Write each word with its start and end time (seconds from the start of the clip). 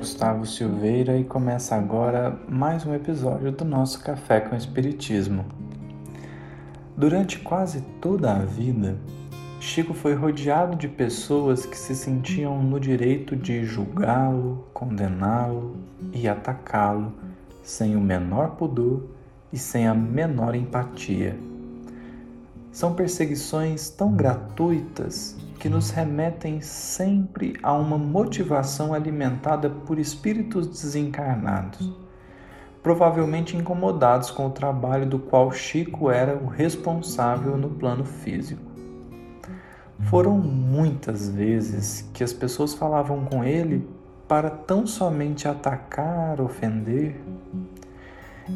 Gustavo 0.00 0.46
Silveira 0.46 1.18
e 1.18 1.24
começa 1.24 1.76
agora 1.76 2.34
mais 2.48 2.86
um 2.86 2.94
episódio 2.94 3.52
do 3.52 3.66
nosso 3.66 4.02
Café 4.02 4.40
com 4.40 4.56
Espiritismo. 4.56 5.44
Durante 6.96 7.38
quase 7.38 7.82
toda 8.00 8.32
a 8.32 8.38
vida, 8.38 8.96
Chico 9.60 9.92
foi 9.92 10.14
rodeado 10.14 10.74
de 10.74 10.88
pessoas 10.88 11.66
que 11.66 11.76
se 11.76 11.94
sentiam 11.94 12.62
no 12.62 12.80
direito 12.80 13.36
de 13.36 13.62
julgá-lo, 13.66 14.64
condená-lo 14.72 15.76
e 16.14 16.26
atacá-lo 16.26 17.12
sem 17.62 17.94
o 17.94 18.00
menor 18.00 18.52
pudor 18.52 19.04
e 19.52 19.58
sem 19.58 19.86
a 19.86 19.92
menor 19.92 20.54
empatia. 20.54 21.38
São 22.72 22.94
perseguições 22.94 23.90
tão 23.90 24.12
gratuitas 24.12 25.36
que 25.58 25.68
nos 25.68 25.90
remetem 25.90 26.60
sempre 26.60 27.54
a 27.62 27.72
uma 27.72 27.98
motivação 27.98 28.94
alimentada 28.94 29.68
por 29.68 29.98
espíritos 29.98 30.66
desencarnados, 30.66 31.92
provavelmente 32.82 33.56
incomodados 33.56 34.30
com 34.30 34.46
o 34.46 34.50
trabalho 34.50 35.04
do 35.04 35.18
qual 35.18 35.52
Chico 35.52 36.10
era 36.10 36.36
o 36.36 36.46
responsável 36.46 37.56
no 37.56 37.70
plano 37.70 38.04
físico. 38.04 38.70
Foram 40.08 40.38
muitas 40.38 41.28
vezes 41.28 42.08
que 42.14 42.24
as 42.24 42.32
pessoas 42.32 42.72
falavam 42.72 43.24
com 43.26 43.44
ele 43.44 43.86
para 44.26 44.48
tão 44.48 44.86
somente 44.86 45.46
atacar, 45.46 46.40
ofender. 46.40 47.20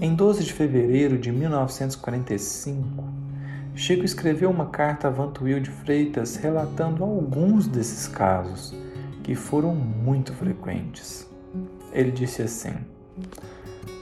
Em 0.00 0.14
12 0.14 0.44
de 0.44 0.52
fevereiro 0.52 1.18
de 1.18 1.30
1945, 1.30 3.04
Chico 3.76 4.04
escreveu 4.04 4.50
uma 4.50 4.66
carta 4.66 5.08
a 5.08 5.10
Vantuil 5.10 5.58
de 5.58 5.68
Freitas 5.68 6.36
relatando 6.36 7.02
alguns 7.02 7.66
desses 7.66 8.06
casos, 8.06 8.72
que 9.24 9.34
foram 9.34 9.74
muito 9.74 10.32
frequentes. 10.32 11.28
Ele 11.92 12.12
disse 12.12 12.40
assim: 12.40 12.72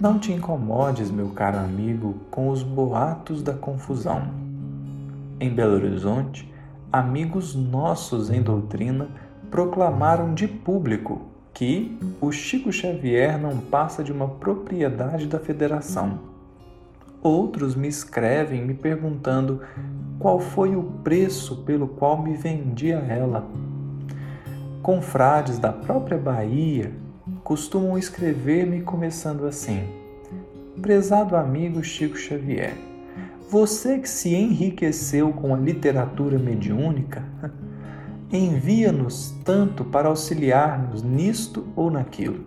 Não 0.00 0.20
te 0.20 0.32
incomodes, 0.32 1.10
meu 1.10 1.30
caro 1.30 1.58
amigo, 1.58 2.14
com 2.30 2.48
os 2.48 2.62
boatos 2.62 3.42
da 3.42 3.54
confusão. 3.54 4.28
Em 5.40 5.52
Belo 5.52 5.74
Horizonte, 5.74 6.48
amigos 6.92 7.56
nossos 7.56 8.30
em 8.30 8.40
doutrina 8.40 9.08
proclamaram 9.50 10.32
de 10.32 10.46
público 10.46 11.22
que 11.52 11.98
o 12.20 12.30
Chico 12.30 12.70
Xavier 12.70 13.36
não 13.36 13.58
passa 13.58 14.04
de 14.04 14.12
uma 14.12 14.28
propriedade 14.28 15.26
da 15.26 15.40
Federação 15.40 16.35
Outros 17.26 17.74
me 17.74 17.88
escrevem 17.88 18.64
me 18.64 18.72
perguntando 18.72 19.60
qual 20.16 20.38
foi 20.38 20.76
o 20.76 20.84
preço 21.02 21.56
pelo 21.64 21.88
qual 21.88 22.22
me 22.22 22.36
vendi 22.36 22.92
a 22.92 23.00
ela. 23.00 23.50
Confrades 24.80 25.58
da 25.58 25.72
própria 25.72 26.16
Bahia 26.16 26.92
costumam 27.42 27.98
escrever-me 27.98 28.82
começando 28.82 29.44
assim: 29.44 29.88
Prezado 30.80 31.34
amigo 31.34 31.82
Chico 31.82 32.16
Xavier, 32.16 32.74
você 33.50 33.98
que 33.98 34.08
se 34.08 34.32
enriqueceu 34.32 35.32
com 35.32 35.52
a 35.52 35.58
literatura 35.58 36.38
mediúnica, 36.38 37.24
envia-nos 38.30 39.34
tanto 39.44 39.84
para 39.84 40.06
auxiliar-nos 40.06 41.02
nisto 41.02 41.66
ou 41.74 41.90
naquilo. 41.90 42.44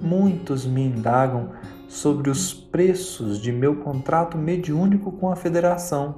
Muitos 0.00 0.64
me 0.64 0.86
indagam 0.86 1.50
sobre 1.88 2.28
os 2.28 2.52
preços 2.52 3.40
de 3.40 3.50
meu 3.50 3.76
contrato 3.76 4.36
mediúnico 4.36 5.10
com 5.10 5.32
a 5.32 5.36
federação. 5.36 6.16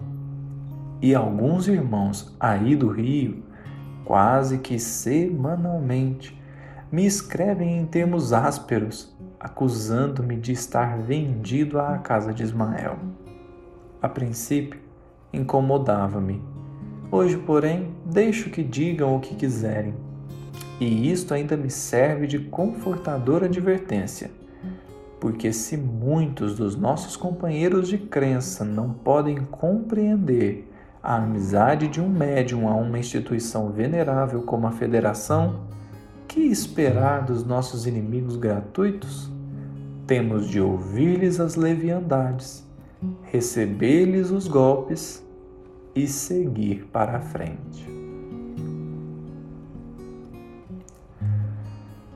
E 1.01 1.15
alguns 1.15 1.69
irmãos 1.69 2.35
aí 2.39 2.75
do 2.75 2.89
Rio, 2.89 3.45
quase 4.05 4.59
que 4.59 4.79
semanalmente, 4.79 6.39
me 6.91 7.07
escrevem 7.07 7.79
em 7.79 7.87
termos 7.87 8.33
ásperos, 8.33 9.17
acusando-me 9.39 10.37
de 10.37 10.53
estar 10.53 10.99
vendido 10.99 11.81
à 11.81 11.97
casa 11.99 12.35
de 12.35 12.43
Ismael. 12.43 12.99
A 14.03 14.09
princípio, 14.09 14.81
incomodava-me. 15.33 16.43
Hoje, 17.13 17.37
porém, 17.37 17.95
deixo 18.05 18.51
que 18.51 18.63
digam 18.63 19.17
o 19.17 19.21
que 19.21 19.37
quiserem. 19.37 19.95
E 20.81 21.11
isto 21.11 21.33
ainda 21.33 21.57
me 21.57 21.71
serve 21.71 22.27
de 22.27 22.39
confortadora 22.41 23.47
advertência 23.47 24.40
porque 25.21 25.53
se 25.53 25.77
muitos 25.77 26.57
dos 26.57 26.75
nossos 26.75 27.15
companheiros 27.15 27.89
de 27.89 27.99
crença 27.99 28.65
não 28.65 28.91
podem 28.91 29.37
compreender 29.37 30.67
a 31.03 31.17
amizade 31.17 31.89
de 31.89 32.01
um 32.01 32.09
médium 32.09 32.69
a 32.69 32.75
uma 32.75 32.99
instituição 32.99 33.71
venerável 33.71 34.43
como 34.43 34.67
a 34.67 34.73
Federação, 34.73 35.61
que 36.27 36.41
esperar 36.41 37.25
dos 37.25 37.45
nossos 37.45 37.87
inimigos 37.87 38.37
gratuitos? 38.37 39.31
Temos 40.07 40.49
de 40.49 40.61
ouvir-lhes 40.61 41.39
as 41.39 41.55
leviandades, 41.55 42.65
receber-lhes 43.25 44.31
os 44.31 44.49
golpes 44.49 45.25
e 45.95 46.07
seguir 46.07 46.87
para 46.93 47.19
a 47.19 47.21
frente. 47.21 48.10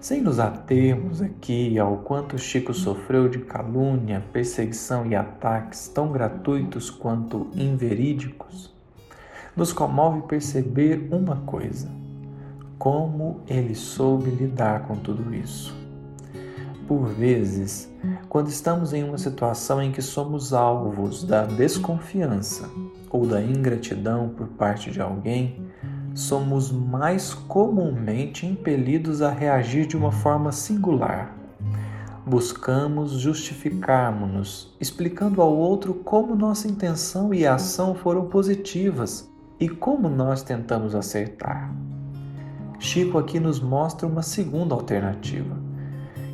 Sem 0.04 0.20
nos 0.20 0.38
atermos 0.38 1.22
aqui 1.22 1.78
ao 1.78 1.97
quanto 1.97 2.37
Chico 2.37 2.75
sofreu 2.75 3.26
de 3.26 3.38
calúnia, 3.38 4.22
perseguição 4.34 5.06
e 5.06 5.16
ataques 5.16 5.88
tão 5.88 6.12
gratuitos 6.12 6.91
quanto 6.91 7.48
inverídicos, 7.54 8.70
nos 9.56 9.72
comove 9.72 10.20
perceber 10.28 11.09
uma 11.10 11.37
coisa: 11.37 11.88
como 12.78 13.41
ele 13.48 13.75
soube 13.75 14.28
lidar 14.28 14.87
com 14.87 14.94
tudo 14.94 15.34
isso. 15.34 15.75
Por 16.87 17.06
vezes, 17.06 17.91
quando 18.28 18.48
estamos 18.48 18.93
em 18.93 19.04
uma 19.04 19.16
situação 19.16 19.81
em 19.81 19.91
que 19.91 20.03
somos 20.03 20.53
alvos 20.53 21.25
da 21.25 21.47
desconfiança 21.47 22.69
ou 23.09 23.26
da 23.26 23.41
ingratidão 23.41 24.28
por 24.28 24.48
parte 24.48 24.91
de 24.91 25.00
alguém, 25.00 25.63
somos 26.14 26.70
mais 26.70 27.34
comumente 27.34 28.47
impelidos 28.47 29.20
a 29.20 29.30
reagir 29.30 29.86
de 29.86 29.97
uma 29.97 30.12
forma 30.12 30.52
singular. 30.52 31.36
Buscamos 32.25 33.12
justificarmos-nos, 33.12 34.75
explicando 34.80 35.42
ao 35.42 35.54
outro 35.54 35.92
como 35.92 36.34
nossa 36.34 36.69
intenção 36.69 37.34
e 37.34 37.44
ação 37.47 37.94
foram 37.94 38.26
positivas 38.26 39.28
e 39.58 39.69
como 39.69 40.08
nós 40.08 40.42
tentamos 40.42 40.94
acertar. 40.94 41.75
Chico 42.78 43.19
aqui 43.19 43.41
nos 43.41 43.60
mostra 43.60 44.06
uma 44.06 44.22
segunda 44.22 44.75
alternativa, 44.75 45.56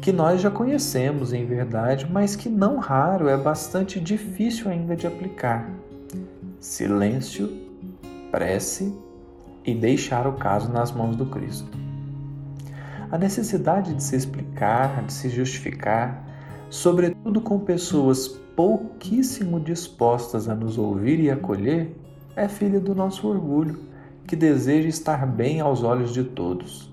que 0.00 0.12
nós 0.12 0.40
já 0.40 0.50
conhecemos 0.50 1.32
em 1.32 1.44
verdade, 1.44 2.08
mas 2.10 2.36
que 2.36 2.48
não 2.48 2.78
raro 2.78 3.28
é 3.28 3.36
bastante 3.36 3.98
difícil 3.98 4.70
ainda 4.70 4.94
de 4.94 5.06
aplicar. 5.06 5.68
Silêncio, 6.58 7.50
prece 8.30 8.94
e 9.64 9.74
deixar 9.74 10.26
o 10.26 10.32
caso 10.34 10.70
nas 10.70 10.92
mãos 10.92 11.16
do 11.16 11.26
Cristo. 11.26 11.78
A 13.10 13.18
necessidade 13.18 13.92
de 13.94 14.02
se 14.02 14.16
explicar, 14.16 15.04
de 15.04 15.12
se 15.12 15.28
justificar, 15.28 16.24
sobretudo 16.68 17.40
com 17.40 17.58
pessoas 17.58 18.28
pouquíssimo 18.54 19.58
dispostas 19.58 20.48
a 20.48 20.54
nos 20.54 20.78
ouvir 20.78 21.18
e 21.20 21.30
acolher, 21.30 21.96
é 22.36 22.48
filha 22.48 22.78
do 22.78 22.94
nosso 22.94 23.26
orgulho, 23.26 23.80
que 24.26 24.36
deseja 24.36 24.88
estar 24.88 25.26
bem 25.26 25.60
aos 25.60 25.82
olhos 25.82 26.12
de 26.12 26.22
todos. 26.22 26.92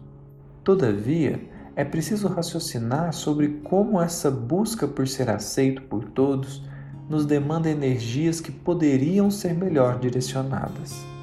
Todavia, 0.64 1.40
é 1.76 1.86
preciso 1.86 2.28
raciocinar 2.28 3.14
sobre 3.14 3.60
como 3.64 4.02
essa 4.02 4.32
busca 4.32 4.88
por 4.88 5.08
ser 5.08 5.30
aceito 5.30 5.84
por 5.84 6.06
todos 6.06 6.64
nos 7.08 7.26
demanda 7.26 7.70
energias 7.70 8.42
que 8.42 8.52
poderiam 8.52 9.30
ser 9.30 9.54
melhor 9.54 10.00
direcionadas. 10.00 11.17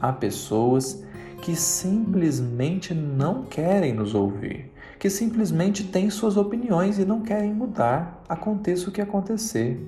Há 0.00 0.12
pessoas 0.12 1.02
que 1.42 1.54
simplesmente 1.54 2.92
não 2.92 3.44
querem 3.44 3.92
nos 3.92 4.14
ouvir, 4.14 4.72
que 4.98 5.08
simplesmente 5.08 5.84
têm 5.84 6.10
suas 6.10 6.36
opiniões 6.36 6.98
e 6.98 7.04
não 7.04 7.20
querem 7.20 7.52
mudar, 7.52 8.22
aconteça 8.28 8.88
o 8.88 8.92
que 8.92 9.00
acontecer. 9.00 9.80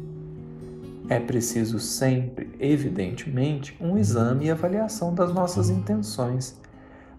É 1.08 1.19
preciso 1.19 1.78
sempre, 1.78 2.50
evidentemente, 2.60 3.76
um 3.81 3.96
exame 3.96 4.46
e 4.46 4.50
avaliação 4.50 5.14
das 5.14 5.32
nossas 5.32 5.70
intenções, 5.70 6.60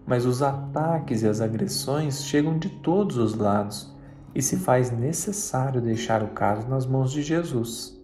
mas 0.06 0.24
os 0.24 0.42
ataques 0.42 1.22
e 1.22 1.28
as 1.28 1.40
agressões 1.40 2.24
chegam 2.24 2.58
de 2.58 2.68
todos 2.68 3.16
os 3.16 3.34
lados 3.34 3.92
e 4.34 4.40
se 4.40 4.56
faz 4.56 4.90
necessário 4.90 5.80
deixar 5.80 6.22
o 6.22 6.28
caso 6.28 6.68
nas 6.68 6.86
mãos 6.86 7.10
de 7.10 7.22
Jesus. 7.22 7.99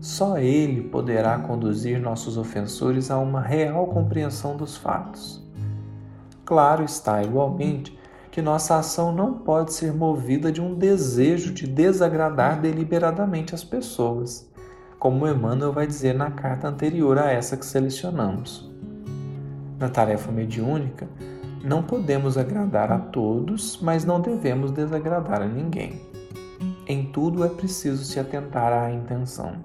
Só 0.00 0.38
Ele 0.38 0.82
poderá 0.88 1.38
conduzir 1.38 2.00
nossos 2.00 2.36
ofensores 2.36 3.10
a 3.10 3.18
uma 3.18 3.40
real 3.40 3.86
compreensão 3.86 4.56
dos 4.56 4.76
fatos. 4.76 5.42
Claro 6.44 6.84
está, 6.84 7.22
igualmente, 7.22 7.98
que 8.30 8.40
nossa 8.40 8.76
ação 8.76 9.12
não 9.12 9.34
pode 9.34 9.72
ser 9.72 9.92
movida 9.92 10.52
de 10.52 10.60
um 10.60 10.74
desejo 10.74 11.52
de 11.52 11.66
desagradar 11.66 12.60
deliberadamente 12.60 13.54
as 13.54 13.64
pessoas, 13.64 14.48
como 14.98 15.26
Emmanuel 15.26 15.72
vai 15.72 15.86
dizer 15.86 16.14
na 16.14 16.30
carta 16.30 16.68
anterior 16.68 17.18
a 17.18 17.30
essa 17.30 17.56
que 17.56 17.66
selecionamos. 17.66 18.70
Na 19.78 19.88
tarefa 19.88 20.30
mediúnica, 20.30 21.08
não 21.64 21.82
podemos 21.82 22.38
agradar 22.38 22.92
a 22.92 22.98
todos, 22.98 23.78
mas 23.82 24.04
não 24.04 24.20
devemos 24.20 24.70
desagradar 24.70 25.42
a 25.42 25.46
ninguém. 25.46 26.00
Em 26.90 27.04
tudo 27.04 27.44
é 27.44 27.48
preciso 27.48 28.02
se 28.02 28.18
atentar 28.18 28.72
à 28.72 28.90
intenção. 28.90 29.64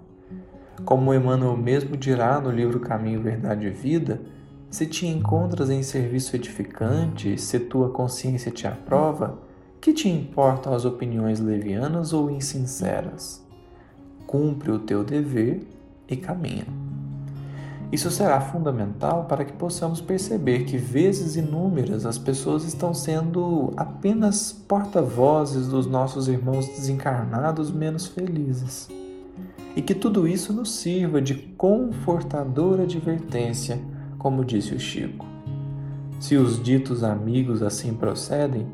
Como 0.85 1.11
Emmanuel 1.11 1.57
mesmo 1.57 1.97
dirá 1.97 2.39
no 2.39 2.51
livro 2.51 2.79
Caminho, 2.79 3.19
Verdade 3.19 3.65
e 3.65 3.71
Vida, 3.71 4.21
se 4.69 4.85
te 4.85 5.07
encontras 5.07 5.71
em 5.71 5.81
serviço 5.81 6.35
edificante, 6.35 7.35
se 7.41 7.59
tua 7.61 7.89
consciência 7.89 8.51
te 8.51 8.67
aprova, 8.67 9.39
que 9.81 9.91
te 9.91 10.07
importam 10.07 10.71
as 10.71 10.85
opiniões 10.85 11.39
levianas 11.39 12.13
ou 12.13 12.29
insinceras? 12.29 13.43
Cumpre 14.27 14.69
o 14.69 14.77
teu 14.77 15.03
dever 15.03 15.67
e 16.07 16.15
caminha. 16.15 16.84
Isso 17.95 18.11
será 18.11 18.41
fundamental 18.41 19.23
para 19.23 19.45
que 19.45 19.53
possamos 19.53 20.01
perceber 20.01 20.65
que, 20.65 20.75
vezes 20.75 21.37
inúmeras, 21.37 22.05
as 22.05 22.17
pessoas 22.17 22.65
estão 22.65 22.93
sendo 22.93 23.71
apenas 23.77 24.51
porta-vozes 24.51 25.69
dos 25.69 25.87
nossos 25.87 26.27
irmãos 26.27 26.67
desencarnados 26.67 27.71
menos 27.71 28.05
felizes. 28.05 28.89
E 29.77 29.81
que 29.81 29.95
tudo 29.95 30.27
isso 30.27 30.51
nos 30.51 30.75
sirva 30.75 31.21
de 31.21 31.35
confortadora 31.35 32.83
advertência, 32.83 33.79
como 34.17 34.43
disse 34.43 34.75
o 34.75 34.79
Chico. 34.79 35.25
Se 36.19 36.35
os 36.35 36.61
ditos 36.61 37.01
amigos 37.01 37.63
assim 37.63 37.93
procedem, 37.93 38.67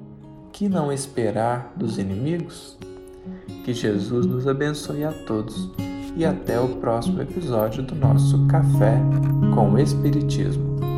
que 0.51 0.67
não 0.67 0.91
esperar 0.91 1.71
dos 1.75 1.99
inimigos? 1.99 2.75
Que 3.63 3.71
Jesus 3.71 4.25
nos 4.25 4.47
abençoe 4.47 5.03
a 5.03 5.11
todos 5.11 5.69
e 6.15 6.25
até 6.25 6.59
o 6.59 6.67
próximo 6.67 7.21
episódio 7.21 7.83
do 7.83 7.95
nosso 7.95 8.45
Café 8.47 8.99
com 9.53 9.71
o 9.71 9.79
Espiritismo. 9.79 10.90